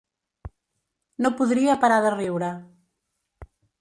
[1.25, 2.49] No podria parar de riure.